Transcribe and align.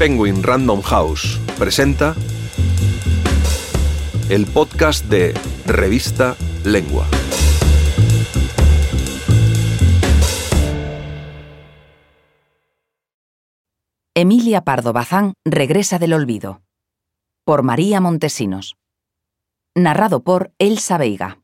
Penguin 0.00 0.42
Random 0.42 0.80
House 0.80 1.38
presenta 1.58 2.16
el 4.30 4.46
podcast 4.46 5.04
de 5.04 5.34
Revista 5.66 6.38
Lengua. 6.64 7.06
Emilia 14.14 14.62
Pardo 14.62 14.94
Bazán 14.94 15.34
regresa 15.44 15.98
del 15.98 16.14
olvido. 16.14 16.62
Por 17.44 17.62
María 17.62 18.00
Montesinos. 18.00 18.76
Narrado 19.76 20.24
por 20.24 20.54
Elsa 20.58 20.96
Veiga. 20.96 21.42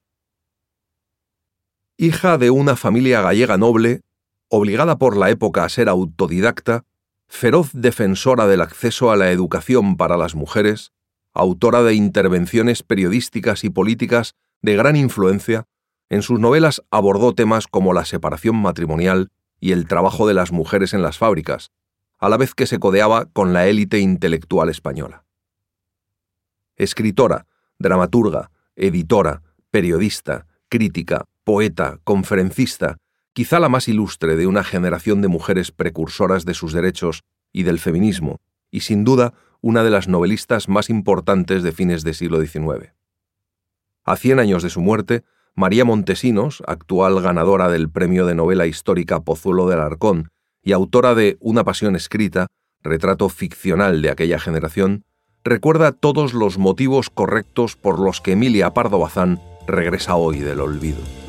Hija 1.99 2.39
de 2.39 2.49
una 2.49 2.75
familia 2.75 3.21
gallega 3.21 3.59
noble, 3.59 4.01
obligada 4.49 4.97
por 4.97 5.19
la 5.19 5.29
época 5.29 5.63
a 5.65 5.69
ser 5.69 5.91
autodidacta, 5.91 6.87
feroz 7.29 7.71
defensora 7.73 8.47
del 8.47 8.61
acceso 8.61 9.11
a 9.11 9.17
la 9.17 9.31
educación 9.31 9.97
para 9.97 10.17
las 10.17 10.35
mujeres, 10.35 10.93
autora 11.33 11.83
de 11.83 11.95
intervenciones 11.95 12.83
periodísticas 12.83 13.65
y 13.65 13.71
políticas 13.71 14.35
de 14.63 14.77
gran 14.77 14.97
influencia, 14.97 15.67
en 16.09 16.23
sus 16.23 16.39
novelas 16.39 16.83
abordó 16.91 17.35
temas 17.35 17.67
como 17.67 17.93
la 17.93 18.05
separación 18.05 18.57
matrimonial 18.57 19.31
y 19.61 19.73
el 19.73 19.87
trabajo 19.87 20.27
de 20.27 20.35
las 20.35 20.53
mujeres 20.53 20.95
en 20.95 21.03
las 21.03 21.19
fábricas, 21.19 21.73
a 22.19 22.29
la 22.29 22.37
vez 22.37 22.55
que 22.55 22.67
se 22.67 22.79
codeaba 22.79 23.27
con 23.27 23.53
la 23.53 23.67
élite 23.67 23.99
intelectual 23.99 24.69
española. 24.69 25.25
Escritora, 26.77 27.47
dramaturga, 27.79 28.51
editora, 28.77 29.43
periodista, 29.71 30.47
crítica, 30.69 31.27
poeta, 31.45 31.99
conferencista, 32.05 32.99
quizá 33.37 33.61
la 33.61 33.69
más 33.69 33.87
ilustre 33.87 34.35
de 34.35 34.47
una 34.47 34.65
generación 34.65 35.21
de 35.21 35.29
mujeres 35.29 35.71
precursoras 35.71 36.47
de 36.47 36.55
sus 36.55 36.73
derechos 36.73 37.23
y 37.53 37.65
del 37.65 37.79
feminismo, 37.79 38.41
y 38.71 38.81
sin 38.81 39.05
duda 39.05 39.35
una 39.61 39.85
de 39.85 39.91
las 39.91 40.09
novelistas 40.09 40.71
más 40.71 40.89
importantes 40.89 41.63
de 41.63 41.71
fines 41.71 42.03
del 42.03 42.15
siglo 42.15 42.41
XIX. 42.41 42.95
A 44.05 44.17
cien 44.17 44.39
años 44.39 44.63
de 44.63 44.71
su 44.71 44.81
muerte, 44.81 45.23
María 45.55 45.85
Montesinos, 45.85 46.63
actual 46.67 47.21
ganadora 47.21 47.69
del 47.69 47.91
premio 47.91 48.25
de 48.25 48.35
novela 48.35 48.67
histórica 48.67 49.21
Pozuelo 49.21 49.69
del 49.69 49.81
Arcón 49.81 50.31
y 50.63 50.73
autora 50.73 51.15
de 51.15 51.37
Una 51.41 51.63
pasión 51.63 51.95
escrita, 51.95 52.47
retrato 52.83 53.29
ficcional 53.29 54.01
de 54.01 54.09
aquella 54.09 54.39
generación, 54.39 55.05
recuerda 55.45 55.93
todos 55.93 56.33
los 56.33 56.57
motivos 56.57 57.11
correctos 57.11 57.77
por 57.77 58.01
los 58.01 58.23
que 58.23 58.33
Emilia 58.33 58.73
Pardo 58.73 58.99
Bazán 58.99 59.43
regresa 59.67 60.17
hoy 60.17 60.39
del 60.39 60.61
olvido. 60.61 61.26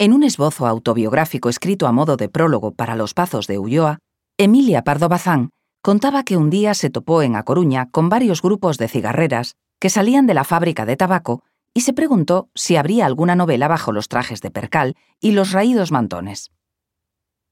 En 0.00 0.14
un 0.14 0.22
esbozo 0.22 0.66
autobiográfico 0.66 1.50
escrito 1.50 1.86
a 1.86 1.92
modo 1.92 2.16
de 2.16 2.30
prólogo 2.30 2.72
para 2.72 2.96
Los 2.96 3.12
Pazos 3.12 3.46
de 3.46 3.58
Ulloa, 3.58 3.98
Emilia 4.38 4.82
Pardo 4.82 5.10
Bazán 5.10 5.50
contaba 5.82 6.22
que 6.24 6.38
un 6.38 6.48
día 6.48 6.72
se 6.72 6.88
topó 6.88 7.20
en 7.20 7.36
A 7.36 7.42
Coruña 7.42 7.90
con 7.90 8.08
varios 8.08 8.40
grupos 8.40 8.78
de 8.78 8.88
cigarreras 8.88 9.56
que 9.78 9.90
salían 9.90 10.26
de 10.26 10.32
la 10.32 10.44
fábrica 10.44 10.86
de 10.86 10.96
tabaco 10.96 11.42
y 11.74 11.82
se 11.82 11.92
preguntó 11.92 12.48
si 12.54 12.76
habría 12.76 13.04
alguna 13.04 13.36
novela 13.36 13.68
bajo 13.68 13.92
los 13.92 14.08
trajes 14.08 14.40
de 14.40 14.50
percal 14.50 14.96
y 15.20 15.32
los 15.32 15.52
raídos 15.52 15.92
mantones. 15.92 16.50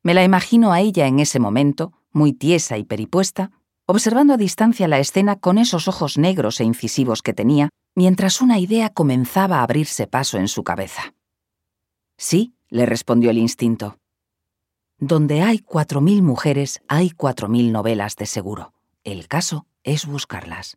Me 0.02 0.14
la 0.14 0.24
imagino 0.24 0.72
a 0.72 0.80
ella 0.80 1.06
en 1.06 1.20
ese 1.20 1.40
momento, 1.40 1.92
muy 2.12 2.32
tiesa 2.32 2.78
y 2.78 2.84
peripuesta, 2.84 3.50
observando 3.84 4.32
a 4.32 4.38
distancia 4.38 4.88
la 4.88 5.00
escena 5.00 5.36
con 5.36 5.58
esos 5.58 5.86
ojos 5.86 6.16
negros 6.16 6.60
e 6.60 6.64
incisivos 6.64 7.20
que 7.20 7.34
tenía, 7.34 7.68
mientras 7.94 8.40
una 8.40 8.58
idea 8.58 8.88
comenzaba 8.88 9.58
a 9.58 9.64
abrirse 9.64 10.06
paso 10.06 10.38
en 10.38 10.48
su 10.48 10.64
cabeza. 10.64 11.12
Sí, 12.18 12.56
le 12.68 12.84
respondió 12.84 13.30
el 13.30 13.38
instinto. 13.38 13.98
Donde 14.98 15.42
hay 15.42 15.60
cuatro 15.60 16.00
mil 16.00 16.22
mujeres, 16.22 16.82
hay 16.88 17.10
cuatro 17.10 17.48
mil 17.48 17.70
novelas 17.70 18.16
de 18.16 18.26
seguro. 18.26 18.74
El 19.04 19.28
caso 19.28 19.66
es 19.84 20.04
buscarlas. 20.04 20.76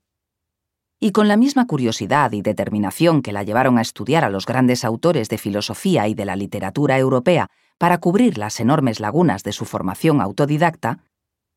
Y 1.00 1.12
con 1.12 1.28
la 1.28 1.38
misma 1.38 1.66
curiosidad 1.66 2.32
y 2.32 2.44
determinación 2.44 3.24
que 3.24 3.32
la 3.32 3.42
llevaron 3.42 3.80
a 3.80 3.82
estudiar 3.82 4.24
a 4.24 4.30
los 4.30 4.46
grandes 4.46 4.86
autores 4.86 5.30
de 5.30 5.40
filosofía 5.40 6.08
y 6.08 6.14
de 6.14 6.26
la 6.26 6.36
literatura 6.36 7.00
europea 7.00 7.48
para 7.80 7.98
cubrir 7.98 8.38
las 8.38 8.60
enormes 8.60 9.00
lagunas 9.00 9.42
de 9.42 9.52
su 9.52 9.66
formación 9.66 10.22
autodidacta, 10.22 11.00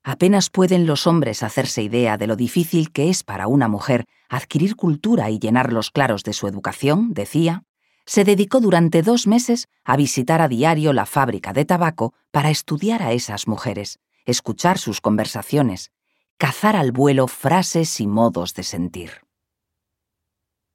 apenas 0.03 0.49
pueden 0.49 0.87
los 0.87 1.07
hombres 1.07 1.43
hacerse 1.43 1.83
idea 1.83 2.17
de 2.17 2.27
lo 2.27 2.37
difícil 2.37 2.91
que 2.91 3.11
es 3.11 3.23
para 3.23 3.47
una 3.47 3.69
mujer 3.69 4.07
adquirir 4.31 4.77
cultura 4.77 5.29
y 5.29 5.39
llenar 5.39 5.75
los 5.75 5.91
claros 5.91 6.25
de 6.25 6.33
su 6.33 6.49
educación, 6.49 7.13
decía, 7.13 7.65
se 8.07 8.25
dedicó 8.25 8.61
durante 8.61 9.03
dos 9.03 9.27
meses 9.27 9.69
a 9.85 9.97
visitar 9.97 10.43
a 10.43 10.49
diario 10.49 10.93
la 10.93 11.07
fábrica 11.07 11.53
de 11.53 11.65
tabaco 11.65 12.15
para 12.31 12.51
estudiar 12.51 13.03
a 13.03 13.13
esas 13.13 13.49
mujeres, 13.49 13.99
escuchar 14.27 14.79
sus 14.79 15.01
conversaciones, 15.01 15.91
cazar 16.37 16.77
al 16.77 16.93
vuelo 16.93 17.29
frases 17.29 18.01
y 18.01 18.07
modos 18.07 18.55
de 18.55 18.63
sentir. 18.63 19.11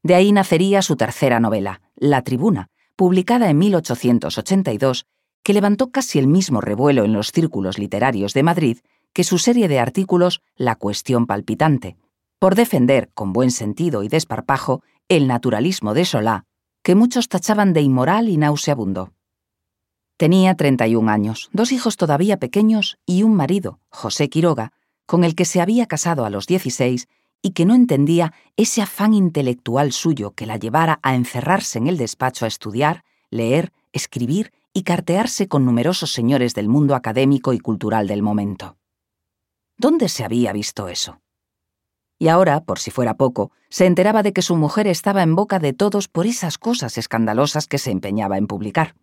De 0.01 0.15
ahí 0.15 0.31
nacería 0.31 0.81
su 0.81 0.95
tercera 0.95 1.39
novela, 1.39 1.81
La 1.95 2.23
Tribuna, 2.23 2.69
publicada 2.95 3.49
en 3.49 3.57
1882, 3.57 5.05
que 5.43 5.53
levantó 5.53 5.91
casi 5.91 6.19
el 6.19 6.27
mismo 6.27 6.61
revuelo 6.61 7.03
en 7.03 7.13
los 7.13 7.31
círculos 7.31 7.77
literarios 7.77 8.33
de 8.33 8.43
Madrid 8.43 8.77
que 9.13 9.23
su 9.23 9.37
serie 9.37 9.67
de 9.67 9.79
artículos 9.79 10.41
La 10.55 10.75
cuestión 10.75 11.25
palpitante, 11.25 11.97
por 12.39 12.55
defender, 12.55 13.09
con 13.13 13.33
buen 13.33 13.51
sentido 13.51 14.03
y 14.03 14.07
desparpajo, 14.07 14.81
el 15.09 15.27
naturalismo 15.27 15.93
de 15.93 16.05
Solá 16.05 16.45
que 16.89 16.95
muchos 16.95 17.29
tachaban 17.29 17.71
de 17.71 17.81
inmoral 17.81 18.29
y 18.29 18.37
nauseabundo. 18.37 19.13
Tenía 20.17 20.55
31 20.55 21.11
años, 21.11 21.51
dos 21.53 21.71
hijos 21.71 21.97
todavía 21.97 22.37
pequeños 22.37 22.97
y 23.05 23.21
un 23.21 23.35
marido, 23.35 23.79
José 23.89 24.27
Quiroga, 24.27 24.71
con 25.05 25.23
el 25.23 25.35
que 25.35 25.45
se 25.45 25.61
había 25.61 25.85
casado 25.85 26.25
a 26.25 26.31
los 26.31 26.47
16 26.47 27.07
y 27.43 27.51
que 27.51 27.65
no 27.65 27.75
entendía 27.75 28.33
ese 28.57 28.81
afán 28.81 29.13
intelectual 29.13 29.91
suyo 29.91 30.31
que 30.31 30.47
la 30.47 30.57
llevara 30.57 30.99
a 31.03 31.13
encerrarse 31.13 31.77
en 31.77 31.85
el 31.85 31.97
despacho 31.97 32.45
a 32.45 32.47
estudiar, 32.47 33.03
leer, 33.29 33.71
escribir 33.93 34.51
y 34.73 34.81
cartearse 34.81 35.47
con 35.47 35.65
numerosos 35.65 36.11
señores 36.11 36.55
del 36.55 36.69
mundo 36.69 36.95
académico 36.95 37.53
y 37.53 37.59
cultural 37.59 38.07
del 38.07 38.23
momento. 38.23 38.77
¿Dónde 39.77 40.09
se 40.09 40.23
había 40.23 40.53
visto 40.53 40.87
eso? 40.87 41.21
Y 42.19 42.27
ahora, 42.27 42.59
por 42.59 42.79
si 42.79 42.91
fuera 42.91 43.15
poco, 43.15 43.51
se 43.69 43.85
enteraba 43.85 44.21
de 44.23 44.33
que 44.33 44.41
su 44.41 44.57
mujer 44.57 44.87
estaba 44.87 45.23
en 45.23 45.35
boca 45.35 45.57
de 45.57 45.71
todos 45.71 46.09
por 46.09 46.27
esas 46.27 46.57
cosas 46.57 46.97
escandalosas 46.97 47.65
que 47.65 47.77
se 47.77 47.91
empeñaba 47.91 48.37
en 48.37 48.45
publicar. 48.45 48.95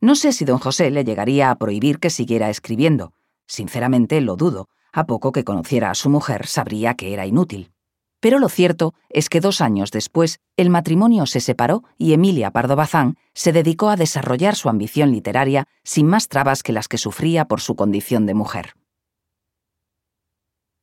No 0.00 0.14
sé 0.14 0.32
si 0.32 0.44
don 0.44 0.58
José 0.58 0.90
le 0.90 1.04
llegaría 1.04 1.50
a 1.50 1.56
prohibir 1.56 1.98
que 1.98 2.10
siguiera 2.10 2.50
escribiendo. 2.50 3.14
Sinceramente 3.46 4.20
lo 4.20 4.36
dudo. 4.36 4.68
A 4.92 5.06
poco 5.06 5.32
que 5.32 5.42
conociera 5.42 5.90
a 5.90 5.94
su 5.94 6.10
mujer 6.10 6.46
sabría 6.46 6.94
que 6.94 7.14
era 7.14 7.24
inútil. 7.24 7.72
Pero 8.20 8.38
lo 8.38 8.50
cierto 8.50 8.94
es 9.08 9.30
que 9.30 9.40
dos 9.40 9.62
años 9.62 9.90
después 9.90 10.38
el 10.56 10.68
matrimonio 10.68 11.24
se 11.24 11.40
separó 11.40 11.82
y 11.96 12.12
Emilia 12.12 12.50
Pardo 12.50 12.76
Bazán 12.76 13.16
se 13.32 13.52
dedicó 13.52 13.88
a 13.88 13.96
desarrollar 13.96 14.54
su 14.54 14.68
ambición 14.68 15.12
literaria 15.12 15.66
sin 15.82 16.06
más 16.06 16.28
trabas 16.28 16.62
que 16.62 16.72
las 16.72 16.88
que 16.88 16.98
sufría 16.98 17.46
por 17.46 17.60
su 17.60 17.74
condición 17.74 18.26
de 18.26 18.34
mujer. 18.34 18.74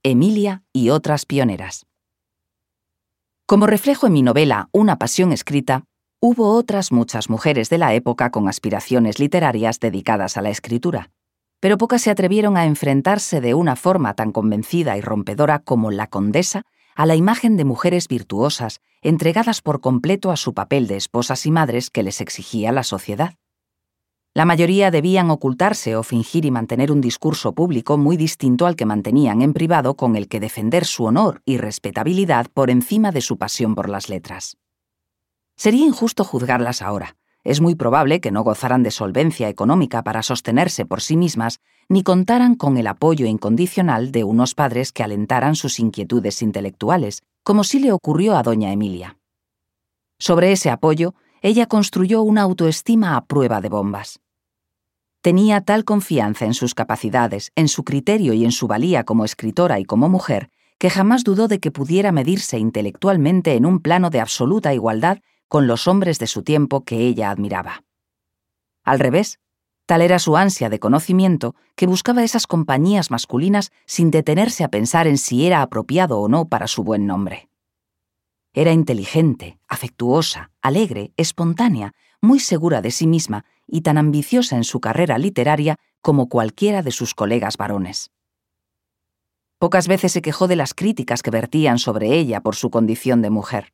Emilia 0.02 0.64
y 0.72 0.92
otras 0.92 1.26
pioneras. 1.26 1.86
Como 3.46 3.68
reflejo 3.68 4.08
en 4.08 4.14
mi 4.14 4.22
novela 4.22 4.70
Una 4.72 4.98
pasión 4.98 5.34
escrita, 5.34 5.84
hubo 6.22 6.54
otras 6.54 6.94
muchas 6.94 7.30
mujeres 7.30 7.70
de 7.70 7.80
la 7.80 7.94
época 7.94 8.30
con 8.30 8.48
aspiraciones 8.48 9.20
literarias 9.20 9.82
dedicadas 9.82 10.38
a 10.38 10.42
la 10.42 10.52
escritura, 10.52 11.12
pero 11.60 11.78
pocas 11.78 12.02
se 12.02 12.12
atrevieron 12.12 12.56
a 12.56 12.66
enfrentarse 12.66 13.42
de 13.42 13.54
una 13.54 13.76
forma 13.76 14.14
tan 14.14 14.32
convencida 14.32 14.96
y 14.96 15.02
rompedora 15.02 15.60
como 15.60 15.92
la 15.92 16.08
condesa 16.08 16.64
a 16.96 17.06
la 17.06 17.18
imagen 17.18 17.58
de 17.58 17.66
mujeres 17.66 18.08
virtuosas, 18.08 18.80
entregadas 19.02 19.62
por 19.62 19.82
completo 19.82 20.32
a 20.32 20.38
su 20.38 20.54
papel 20.54 20.88
de 20.88 20.96
esposas 20.96 21.46
y 21.46 21.52
madres 21.52 21.90
que 21.90 22.04
les 22.04 22.22
exigía 22.22 22.72
la 22.72 22.84
sociedad. 22.84 23.34
La 24.40 24.46
mayoría 24.46 24.90
debían 24.90 25.32
ocultarse 25.32 25.98
o 25.98 26.02
fingir 26.02 26.46
y 26.46 26.50
mantener 26.50 26.94
un 26.94 27.02
discurso 27.02 27.52
público 27.52 27.98
muy 27.98 28.16
distinto 28.16 28.68
al 28.68 28.78
que 28.78 28.86
mantenían 28.86 29.42
en 29.42 29.52
privado 29.52 29.96
con 29.96 30.16
el 30.16 30.30
que 30.30 30.40
defender 30.40 30.86
su 30.86 31.04
honor 31.04 31.42
y 31.44 31.58
respetabilidad 31.58 32.48
por 32.54 32.70
encima 32.70 33.12
de 33.12 33.20
su 33.20 33.38
pasión 33.38 33.76
por 33.76 33.90
las 33.90 34.08
letras. 34.08 34.56
Sería 35.58 35.86
injusto 35.86 36.24
juzgarlas 36.24 36.82
ahora. 36.82 37.18
Es 37.44 37.60
muy 37.60 37.76
probable 37.76 38.22
que 38.22 38.32
no 38.32 38.44
gozaran 38.44 38.82
de 38.82 38.92
solvencia 38.92 39.50
económica 39.50 40.06
para 40.06 40.24
sostenerse 40.24 40.86
por 40.86 41.02
sí 41.02 41.18
mismas, 41.18 41.60
ni 41.90 42.02
contaran 42.02 42.56
con 42.56 42.78
el 42.78 42.88
apoyo 42.88 43.26
incondicional 43.26 44.14
de 44.14 44.24
unos 44.24 44.56
padres 44.56 44.94
que 44.94 45.04
alentaran 45.04 45.56
sus 45.56 45.82
inquietudes 45.82 46.42
intelectuales, 46.42 47.24
como 47.44 47.66
sí 47.66 47.82
le 47.82 47.92
ocurrió 47.92 48.38
a 48.38 48.44
doña 48.44 48.72
Emilia. 48.72 49.18
Sobre 50.18 50.54
ese 50.54 50.70
apoyo, 50.70 51.14
ella 51.42 51.66
construyó 51.66 52.22
una 52.22 52.44
autoestima 52.44 53.18
a 53.18 53.26
prueba 53.26 53.60
de 53.60 53.68
bombas. 53.68 54.22
Tenía 55.22 55.62
tal 55.62 55.84
confianza 55.84 56.46
en 56.46 56.54
sus 56.54 56.74
capacidades, 56.74 57.52
en 57.56 57.68
su 57.68 57.84
criterio 57.84 58.34
y 58.34 58.46
en 58.46 58.52
su 58.52 58.68
valía 58.68 59.04
como 59.04 59.26
escritora 59.26 59.80
y 59.80 59.86
como 59.86 60.08
mujer, 60.10 60.50
que 60.78 60.90
jamás 60.90 61.24
dudó 61.24 61.48
de 61.48 61.60
que 61.60 61.72
pudiera 61.72 62.12
medirse 62.12 62.58
intelectualmente 62.58 63.56
en 63.56 63.66
un 63.66 63.80
plano 63.80 64.10
de 64.10 64.22
absoluta 64.22 64.74
igualdad 64.74 65.20
con 65.48 65.68
los 65.68 65.88
hombres 65.88 66.20
de 66.20 66.28
su 66.28 66.44
tiempo 66.44 66.86
que 66.86 67.08
ella 67.08 67.32
admiraba. 67.32 67.84
Al 68.84 69.00
revés, 69.00 69.40
Tal 69.90 70.04
era 70.04 70.20
su 70.20 70.38
ansia 70.38 70.70
de 70.70 70.78
conocimiento 70.78 71.56
que 71.76 71.88
buscaba 71.88 72.24
esas 72.24 72.46
compañías 72.46 73.10
masculinas 73.10 73.72
sin 73.88 74.12
detenerse 74.12 74.64
a 74.64 74.68
pensar 74.68 75.08
en 75.08 75.18
si 75.18 75.48
era 75.48 75.64
apropiado 75.64 76.20
o 76.20 76.28
no 76.28 76.48
para 76.48 76.68
su 76.68 76.84
buen 76.84 77.08
nombre. 77.08 77.50
Era 78.54 78.72
inteligente, 78.72 79.58
afectuosa, 79.68 80.52
alegre, 80.62 81.12
espontánea, 81.18 81.94
muy 82.22 82.40
segura 82.40 82.84
de 82.84 82.92
sí 82.92 83.08
misma 83.08 83.46
y 83.72 83.82
tan 83.82 83.98
ambiciosa 83.98 84.56
en 84.56 84.64
su 84.64 84.80
carrera 84.80 85.18
literaria 85.18 85.78
como 86.02 86.30
cualquiera 86.30 86.82
de 86.82 86.92
sus 86.92 87.14
colegas 87.14 87.58
varones. 87.58 88.12
Pocas 89.58 89.88
veces 89.88 90.14
se 90.14 90.22
quejó 90.22 90.48
de 90.48 90.56
las 90.56 90.74
críticas 90.74 91.22
que 91.22 91.32
vertían 91.32 91.80
sobre 91.80 92.18
ella 92.18 92.42
por 92.42 92.56
su 92.56 92.70
condición 92.70 93.22
de 93.22 93.30
mujer. 93.30 93.74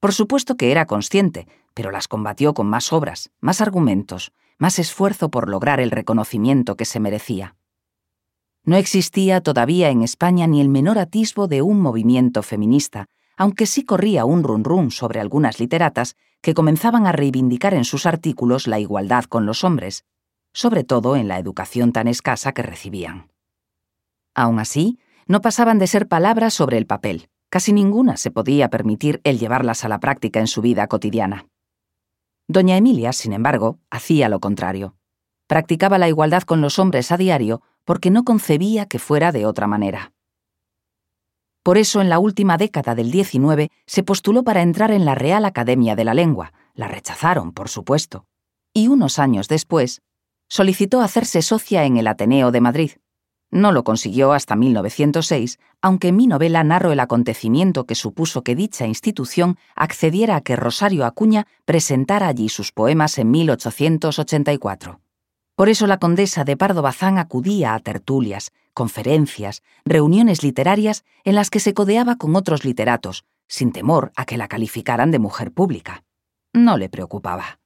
Por 0.00 0.12
supuesto 0.12 0.56
que 0.56 0.72
era 0.72 0.86
consciente, 0.86 1.46
pero 1.74 1.90
las 1.90 2.08
combatió 2.08 2.54
con 2.54 2.66
más 2.66 2.92
obras, 2.92 3.30
más 3.40 3.60
argumentos, 3.60 4.32
más 4.58 4.78
esfuerzo 4.78 5.30
por 5.30 5.48
lograr 5.48 5.78
el 5.78 5.90
reconocimiento 5.90 6.76
que 6.76 6.84
se 6.84 7.00
merecía. 7.00 7.56
No 8.64 8.76
existía 8.76 9.40
todavía 9.40 9.90
en 9.90 10.02
España 10.02 10.46
ni 10.46 10.60
el 10.60 10.68
menor 10.68 10.98
atisbo 10.98 11.48
de 11.48 11.62
un 11.62 11.80
movimiento 11.80 12.42
feminista, 12.42 13.06
aunque 13.40 13.64
sí 13.64 13.84
corría 13.84 14.26
un 14.26 14.42
run 14.44 14.62
run 14.62 14.90
sobre 14.90 15.18
algunas 15.18 15.58
literatas 15.58 16.14
que 16.42 16.52
comenzaban 16.52 17.06
a 17.06 17.12
reivindicar 17.12 17.72
en 17.72 17.84
sus 17.84 18.04
artículos 18.04 18.66
la 18.66 18.78
igualdad 18.78 19.24
con 19.24 19.46
los 19.46 19.64
hombres, 19.64 20.04
sobre 20.52 20.84
todo 20.84 21.16
en 21.16 21.26
la 21.26 21.38
educación 21.38 21.92
tan 21.92 22.06
escasa 22.06 22.52
que 22.52 22.62
recibían. 22.62 23.32
Aún 24.34 24.58
así, 24.58 24.98
no 25.26 25.40
pasaban 25.40 25.78
de 25.78 25.86
ser 25.86 26.06
palabras 26.06 26.52
sobre 26.52 26.76
el 26.76 26.86
papel, 26.86 27.30
Casi 27.50 27.72
ninguna 27.72 28.16
se 28.16 28.30
podía 28.30 28.70
permitir 28.70 29.20
el 29.24 29.40
llevarlas 29.40 29.84
a 29.84 29.88
la 29.88 29.98
práctica 29.98 30.38
en 30.38 30.46
su 30.46 30.62
vida 30.62 30.86
cotidiana. 30.86 31.48
Doña 32.46 32.76
Emilia, 32.76 33.12
sin 33.12 33.32
embargo, 33.32 33.80
hacía 33.90 34.28
lo 34.28 34.38
contrario. 34.38 34.94
Practicaba 35.48 35.98
la 35.98 36.08
igualdad 36.08 36.44
con 36.44 36.60
los 36.60 36.78
hombres 36.78 37.10
a 37.10 37.16
diario 37.16 37.60
porque 37.84 38.10
no 38.10 38.22
concebía 38.22 38.86
que 38.86 39.00
fuera 39.00 39.32
de 39.32 39.46
otra 39.46 39.66
manera. 39.66 40.12
Por 41.62 41.76
eso, 41.76 42.00
en 42.00 42.08
la 42.08 42.18
última 42.18 42.56
década 42.56 42.94
del 42.94 43.12
XIX, 43.12 43.68
se 43.86 44.02
postuló 44.02 44.42
para 44.44 44.62
entrar 44.62 44.90
en 44.90 45.04
la 45.04 45.14
Real 45.14 45.44
Academia 45.44 45.94
de 45.94 46.04
la 46.04 46.14
Lengua. 46.14 46.52
La 46.74 46.88
rechazaron, 46.88 47.52
por 47.52 47.68
supuesto. 47.68 48.24
Y 48.72 48.88
unos 48.88 49.18
años 49.18 49.48
después, 49.48 50.00
solicitó 50.48 51.00
hacerse 51.00 51.42
socia 51.42 51.84
en 51.84 51.96
el 51.98 52.06
Ateneo 52.06 52.50
de 52.50 52.60
Madrid. 52.60 52.90
No 53.50 53.72
lo 53.72 53.84
consiguió 53.84 54.32
hasta 54.32 54.56
1906, 54.56 55.58
aunque 55.82 56.12
mi 56.12 56.26
novela 56.26 56.62
narro 56.62 56.92
el 56.92 57.00
acontecimiento 57.00 57.84
que 57.84 57.96
supuso 57.96 58.42
que 58.42 58.54
dicha 58.54 58.86
institución 58.86 59.58
accediera 59.74 60.36
a 60.36 60.40
que 60.40 60.56
Rosario 60.56 61.04
Acuña 61.04 61.46
presentara 61.64 62.28
allí 62.28 62.48
sus 62.48 62.70
poemas 62.72 63.18
en 63.18 63.30
1884. 63.32 65.00
Por 65.60 65.68
eso 65.68 65.86
la 65.86 65.98
condesa 65.98 66.42
de 66.44 66.56
Pardo 66.56 66.80
Bazán 66.80 67.18
acudía 67.18 67.74
a 67.74 67.80
tertulias, 67.80 68.50
conferencias, 68.72 69.62
reuniones 69.84 70.42
literarias 70.42 71.04
en 71.22 71.34
las 71.34 71.50
que 71.50 71.60
se 71.60 71.74
codeaba 71.74 72.16
con 72.16 72.34
otros 72.34 72.64
literatos, 72.64 73.26
sin 73.46 73.70
temor 73.70 74.10
a 74.16 74.24
que 74.24 74.38
la 74.38 74.48
calificaran 74.48 75.10
de 75.10 75.18
mujer 75.18 75.52
pública. 75.52 76.02
No 76.54 76.78
le 76.78 76.88
preocupaba. 76.88 77.60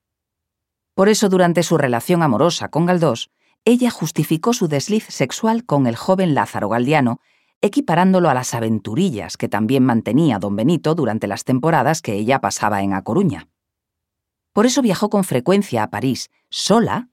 Por 0.94 1.08
eso 1.08 1.28
durante 1.28 1.62
su 1.62 1.78
relación 1.78 2.24
amorosa 2.24 2.68
con 2.68 2.84
Galdós, 2.84 3.30
ella 3.64 3.92
justificó 3.92 4.54
su 4.54 4.66
desliz 4.66 5.04
sexual 5.08 5.64
con 5.64 5.86
el 5.86 5.94
joven 5.94 6.34
Lázaro 6.34 6.68
Galdiano, 6.68 7.20
equiparándolo 7.60 8.28
a 8.28 8.34
las 8.34 8.54
aventurillas 8.54 9.36
que 9.36 9.48
también 9.48 9.84
mantenía 9.84 10.40
don 10.40 10.56
Benito 10.56 10.96
durante 10.96 11.28
las 11.28 11.44
temporadas 11.44 12.02
que 12.02 12.14
ella 12.14 12.40
pasaba 12.40 12.82
en 12.82 12.92
A 12.92 13.02
Coruña. 13.02 13.46
Por 14.52 14.66
eso 14.66 14.82
viajó 14.82 15.10
con 15.10 15.22
frecuencia 15.22 15.84
a 15.84 15.90
París, 15.90 16.32
sola, 16.50 17.10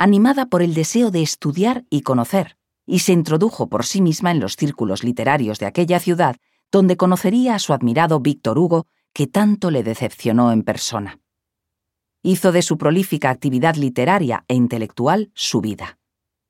animada 0.00 0.46
por 0.46 0.62
el 0.62 0.74
deseo 0.74 1.10
de 1.10 1.22
estudiar 1.22 1.84
y 1.90 2.00
conocer, 2.02 2.56
y 2.86 3.00
se 3.00 3.12
introdujo 3.12 3.68
por 3.68 3.84
sí 3.84 4.00
misma 4.00 4.30
en 4.30 4.40
los 4.40 4.56
círculos 4.56 5.04
literarios 5.04 5.58
de 5.58 5.66
aquella 5.66 6.00
ciudad, 6.00 6.36
donde 6.72 6.96
conocería 6.96 7.54
a 7.54 7.58
su 7.58 7.72
admirado 7.72 8.20
Víctor 8.20 8.58
Hugo, 8.58 8.86
que 9.12 9.26
tanto 9.26 9.70
le 9.70 9.82
decepcionó 9.82 10.52
en 10.52 10.62
persona 10.62 11.20
hizo 12.22 12.52
de 12.52 12.62
su 12.62 12.76
prolífica 12.76 13.30
actividad 13.30 13.76
literaria 13.76 14.44
e 14.48 14.54
intelectual 14.54 15.30
su 15.34 15.60
vida. 15.60 15.98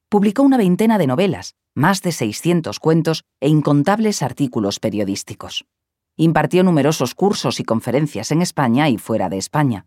Publicó 0.08 0.42
una 0.42 0.56
veintena 0.56 0.98
de 0.98 1.06
novelas, 1.06 1.54
más 1.74 2.02
de 2.02 2.12
600 2.12 2.80
cuentos 2.80 3.24
e 3.40 3.48
incontables 3.48 4.22
artículos 4.22 4.80
periodísticos. 4.80 5.66
Impartió 6.16 6.64
numerosos 6.64 7.14
cursos 7.14 7.60
y 7.60 7.64
conferencias 7.64 8.32
en 8.32 8.42
España 8.42 8.88
y 8.88 8.98
fuera 8.98 9.28
de 9.28 9.38
España. 9.38 9.86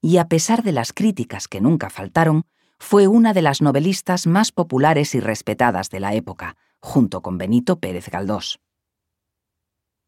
Y 0.00 0.18
a 0.18 0.28
pesar 0.28 0.62
de 0.62 0.72
las 0.72 0.92
críticas 0.92 1.48
que 1.48 1.60
nunca 1.60 1.90
faltaron, 1.90 2.44
fue 2.78 3.08
una 3.08 3.32
de 3.32 3.42
las 3.42 3.60
novelistas 3.60 4.26
más 4.26 4.52
populares 4.52 5.14
y 5.14 5.20
respetadas 5.20 5.90
de 5.90 6.00
la 6.00 6.14
época, 6.14 6.56
junto 6.80 7.22
con 7.22 7.38
Benito 7.38 7.80
Pérez 7.80 8.08
Galdós. 8.08 8.60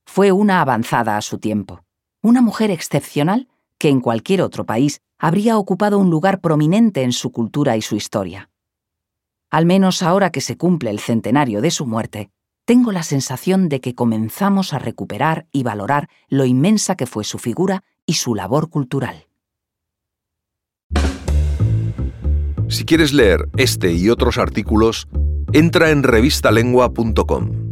Fue 0.07 0.33
una 0.33 0.61
avanzada 0.61 1.17
a 1.17 1.23
su 1.23 1.39
tiempo, 1.39 1.85
una 2.23 2.43
mujer 2.43 2.71
excepcional 2.71 3.49
que 3.79 3.89
en 3.89 4.01
cualquier 4.01 4.43
otro 4.43 4.65
país 4.67 5.01
habría 5.19 5.59
ocupado 5.59 5.99
un 5.99 6.11
lugar 6.11 6.41
prominente 6.41 7.03
en 7.03 7.13
su 7.13 7.33
cultura 7.33 7.77
y 7.77 7.83
su 7.83 7.97
historia. 7.97 8.51
Al 9.51 9.67
menos 9.67 10.03
ahora 10.03 10.31
que 10.31 10.41
se 10.41 10.57
cumple 10.57 10.91
el 10.91 11.01
centenario 11.01 11.61
de 11.61 11.71
su 11.71 11.87
muerte, 11.87 12.31
tengo 12.65 12.93
la 12.93 13.03
sensación 13.03 13.69
de 13.69 13.81
que 13.81 13.95
comenzamos 13.97 14.73
a 14.73 14.79
recuperar 14.79 15.47
y 15.51 15.65
valorar 15.65 16.09
lo 16.29 16.45
inmensa 16.45 16.95
que 16.95 17.07
fue 17.07 17.25
su 17.25 17.39
figura 17.39 17.83
y 18.07 18.15
su 18.15 18.35
labor 18.35 18.71
cultural. 18.71 19.30
Si 22.69 22.85
quieres 22.85 23.13
leer 23.13 23.49
este 23.57 23.93
y 23.93 24.11
otros 24.11 24.39
artículos, 24.39 25.09
entra 25.53 25.91
en 25.91 26.03
revistalengua.com. 26.03 27.70